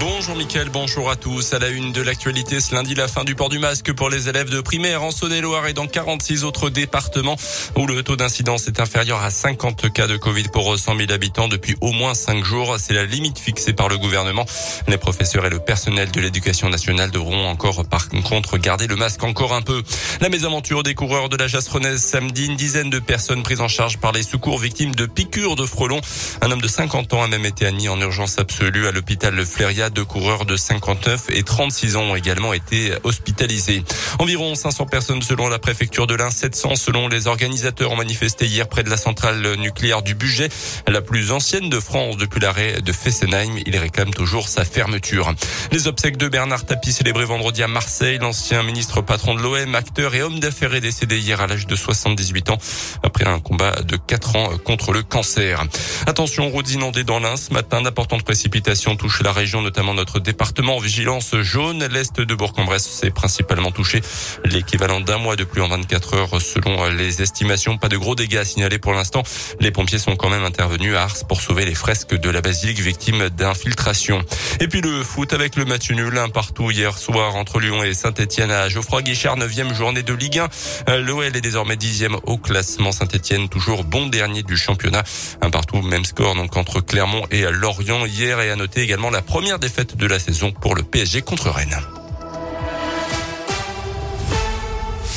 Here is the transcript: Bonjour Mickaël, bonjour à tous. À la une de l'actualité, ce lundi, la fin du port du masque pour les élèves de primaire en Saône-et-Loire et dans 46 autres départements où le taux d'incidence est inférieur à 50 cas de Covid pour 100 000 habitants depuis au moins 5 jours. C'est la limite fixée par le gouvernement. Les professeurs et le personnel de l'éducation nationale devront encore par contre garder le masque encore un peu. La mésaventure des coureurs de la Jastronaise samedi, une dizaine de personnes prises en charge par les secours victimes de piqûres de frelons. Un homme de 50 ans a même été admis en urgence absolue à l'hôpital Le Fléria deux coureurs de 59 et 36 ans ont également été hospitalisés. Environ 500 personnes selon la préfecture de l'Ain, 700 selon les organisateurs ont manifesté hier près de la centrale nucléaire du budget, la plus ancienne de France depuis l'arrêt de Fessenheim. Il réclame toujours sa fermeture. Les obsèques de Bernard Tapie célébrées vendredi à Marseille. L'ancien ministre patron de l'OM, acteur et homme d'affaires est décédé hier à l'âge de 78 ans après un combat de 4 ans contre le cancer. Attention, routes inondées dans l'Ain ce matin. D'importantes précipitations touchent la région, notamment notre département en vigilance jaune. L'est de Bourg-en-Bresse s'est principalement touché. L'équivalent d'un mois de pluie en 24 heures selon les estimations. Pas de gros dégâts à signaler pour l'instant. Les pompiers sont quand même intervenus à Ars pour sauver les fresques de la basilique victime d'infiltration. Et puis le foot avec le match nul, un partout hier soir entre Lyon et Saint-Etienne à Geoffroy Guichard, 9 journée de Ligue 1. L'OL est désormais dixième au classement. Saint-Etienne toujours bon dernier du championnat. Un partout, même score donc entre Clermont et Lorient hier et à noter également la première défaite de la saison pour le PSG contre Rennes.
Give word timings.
Bonjour 0.00 0.36
Mickaël, 0.36 0.68
bonjour 0.70 1.10
à 1.10 1.16
tous. 1.16 1.54
À 1.54 1.58
la 1.58 1.68
une 1.68 1.90
de 1.90 2.02
l'actualité, 2.02 2.60
ce 2.60 2.72
lundi, 2.72 2.94
la 2.94 3.08
fin 3.08 3.24
du 3.24 3.34
port 3.34 3.48
du 3.48 3.58
masque 3.58 3.92
pour 3.92 4.08
les 4.08 4.28
élèves 4.28 4.48
de 4.48 4.60
primaire 4.60 5.02
en 5.02 5.10
Saône-et-Loire 5.10 5.66
et 5.66 5.72
dans 5.72 5.88
46 5.88 6.44
autres 6.44 6.70
départements 6.70 7.34
où 7.76 7.84
le 7.84 8.04
taux 8.04 8.14
d'incidence 8.14 8.68
est 8.68 8.78
inférieur 8.78 9.22
à 9.22 9.30
50 9.30 9.92
cas 9.92 10.06
de 10.06 10.16
Covid 10.16 10.44
pour 10.52 10.78
100 10.78 10.96
000 10.96 11.10
habitants 11.10 11.48
depuis 11.48 11.74
au 11.80 11.90
moins 11.90 12.14
5 12.14 12.44
jours. 12.44 12.76
C'est 12.78 12.94
la 12.94 13.06
limite 13.06 13.40
fixée 13.40 13.72
par 13.72 13.88
le 13.88 13.98
gouvernement. 13.98 14.44
Les 14.86 14.98
professeurs 14.98 15.46
et 15.46 15.50
le 15.50 15.58
personnel 15.58 16.12
de 16.12 16.20
l'éducation 16.20 16.68
nationale 16.68 17.10
devront 17.10 17.48
encore 17.48 17.84
par 17.88 18.08
contre 18.08 18.56
garder 18.56 18.86
le 18.86 18.94
masque 18.94 19.24
encore 19.24 19.52
un 19.52 19.62
peu. 19.62 19.82
La 20.20 20.28
mésaventure 20.28 20.84
des 20.84 20.94
coureurs 20.94 21.28
de 21.28 21.36
la 21.36 21.48
Jastronaise 21.48 22.00
samedi, 22.00 22.46
une 22.46 22.56
dizaine 22.56 22.90
de 22.90 23.00
personnes 23.00 23.42
prises 23.42 23.60
en 23.60 23.68
charge 23.68 23.98
par 23.98 24.12
les 24.12 24.22
secours 24.22 24.58
victimes 24.58 24.94
de 24.94 25.06
piqûres 25.06 25.56
de 25.56 25.66
frelons. 25.66 26.00
Un 26.40 26.52
homme 26.52 26.62
de 26.62 26.68
50 26.68 27.14
ans 27.14 27.22
a 27.22 27.26
même 27.26 27.46
été 27.46 27.66
admis 27.66 27.88
en 27.88 28.00
urgence 28.00 28.38
absolue 28.38 28.86
à 28.86 28.92
l'hôpital 28.92 29.34
Le 29.34 29.44
Fléria 29.44 29.87
deux 29.90 30.04
coureurs 30.04 30.44
de 30.44 30.56
59 30.56 31.26
et 31.30 31.42
36 31.42 31.96
ans 31.96 32.02
ont 32.02 32.16
également 32.16 32.52
été 32.52 32.92
hospitalisés. 33.04 33.82
Environ 34.18 34.54
500 34.54 34.86
personnes 34.86 35.22
selon 35.22 35.48
la 35.48 35.58
préfecture 35.58 36.06
de 36.06 36.14
l'Ain, 36.14 36.30
700 36.30 36.76
selon 36.76 37.08
les 37.08 37.26
organisateurs 37.26 37.92
ont 37.92 37.96
manifesté 37.96 38.46
hier 38.46 38.68
près 38.68 38.82
de 38.82 38.90
la 38.90 38.96
centrale 38.96 39.54
nucléaire 39.56 40.02
du 40.02 40.14
budget, 40.14 40.48
la 40.86 41.00
plus 41.00 41.32
ancienne 41.32 41.70
de 41.70 41.80
France 41.80 42.16
depuis 42.16 42.40
l'arrêt 42.40 42.80
de 42.80 42.92
Fessenheim. 42.92 43.58
Il 43.66 43.76
réclame 43.76 44.10
toujours 44.10 44.48
sa 44.48 44.64
fermeture. 44.64 45.32
Les 45.72 45.86
obsèques 45.86 46.16
de 46.16 46.28
Bernard 46.28 46.64
Tapie 46.64 46.92
célébrées 46.92 47.24
vendredi 47.24 47.62
à 47.62 47.68
Marseille. 47.68 48.18
L'ancien 48.18 48.62
ministre 48.62 49.00
patron 49.00 49.34
de 49.34 49.42
l'OM, 49.42 49.74
acteur 49.74 50.14
et 50.14 50.22
homme 50.22 50.40
d'affaires 50.40 50.74
est 50.74 50.80
décédé 50.80 51.18
hier 51.18 51.40
à 51.40 51.46
l'âge 51.46 51.66
de 51.66 51.76
78 51.76 52.50
ans 52.50 52.58
après 53.02 53.26
un 53.26 53.40
combat 53.40 53.82
de 53.82 53.96
4 53.96 54.36
ans 54.36 54.50
contre 54.64 54.92
le 54.92 55.02
cancer. 55.02 55.64
Attention, 56.06 56.48
routes 56.48 56.70
inondées 56.72 57.04
dans 57.04 57.20
l'Ain 57.20 57.36
ce 57.36 57.52
matin. 57.52 57.82
D'importantes 57.82 58.22
précipitations 58.22 58.96
touchent 58.96 59.22
la 59.22 59.32
région, 59.32 59.62
notamment 59.62 59.77
notre 59.78 60.18
département 60.18 60.76
en 60.76 60.80
vigilance 60.80 61.34
jaune. 61.36 61.86
L'est 61.86 62.20
de 62.20 62.34
Bourg-en-Bresse 62.34 62.86
s'est 62.86 63.10
principalement 63.10 63.70
touché. 63.70 64.00
L'équivalent 64.44 65.00
d'un 65.00 65.18
mois 65.18 65.36
de 65.36 65.44
pluie 65.44 65.62
en 65.62 65.68
24 65.68 66.14
heures 66.14 66.40
selon 66.40 66.88
les 66.88 67.22
estimations. 67.22 67.78
Pas 67.78 67.88
de 67.88 67.96
gros 67.96 68.14
dégâts 68.14 68.38
à 68.38 68.44
signaler 68.44 68.78
pour 68.78 68.92
l'instant. 68.92 69.22
Les 69.60 69.70
pompiers 69.70 69.98
sont 69.98 70.16
quand 70.16 70.30
même 70.30 70.44
intervenus 70.44 70.96
à 70.96 71.02
Ars 71.02 71.26
pour 71.28 71.40
sauver 71.40 71.64
les 71.64 71.74
fresques 71.74 72.14
de 72.14 72.30
la 72.30 72.40
basilique 72.40 72.80
victime 72.80 73.28
d'infiltration. 73.30 74.22
Et 74.60 74.68
puis 74.68 74.80
le 74.80 75.02
foot 75.04 75.32
avec 75.32 75.56
le 75.56 75.64
match 75.64 75.90
nul, 75.90 76.18
un 76.18 76.28
partout 76.28 76.70
hier 76.70 76.98
soir 76.98 77.36
entre 77.36 77.60
Lyon 77.60 77.82
et 77.84 77.94
Saint-Etienne 77.94 78.50
à 78.50 78.68
Geoffroy 78.68 79.02
Guichard, 79.02 79.36
9 79.36 79.74
journée 79.74 80.02
de 80.02 80.12
Ligue 80.12 80.42
1. 80.86 80.98
L'OL 80.98 81.36
est 81.36 81.40
désormais 81.40 81.76
dixième 81.76 82.16
au 82.24 82.36
classement. 82.36 82.92
Saint-Etienne 82.92 83.48
toujours 83.48 83.84
bon 83.84 84.06
dernier 84.06 84.42
du 84.42 84.56
championnat. 84.56 85.04
Un 85.40 85.50
partout, 85.50 85.82
même 85.82 86.04
score 86.04 86.34
donc 86.34 86.56
entre 86.56 86.80
Clermont 86.80 87.24
et 87.30 87.42
Lorient 87.42 88.06
hier 88.06 88.40
et 88.40 88.50
à 88.50 88.56
noter 88.56 88.82
également 88.82 89.10
la 89.10 89.22
première 89.22 89.58
défaite 89.68 89.98
de 89.98 90.06
la 90.06 90.18
saison 90.18 90.50
pour 90.50 90.74
le 90.74 90.82
PSG 90.82 91.20
contre 91.20 91.50
Rennes. 91.50 91.97